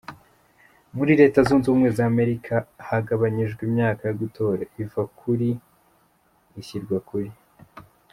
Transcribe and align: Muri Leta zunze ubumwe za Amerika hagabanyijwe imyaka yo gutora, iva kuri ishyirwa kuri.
Muri 0.95 1.11
Leta 1.21 1.39
zunze 1.47 1.65
ubumwe 1.67 1.89
za 1.97 2.03
Amerika 2.11 2.53
hagabanyijwe 2.89 3.61
imyaka 3.69 4.01
yo 4.09 4.15
gutora, 4.21 4.61
iva 4.83 5.03
kuri 5.19 5.49
ishyirwa 6.59 6.97
kuri. 7.09 7.29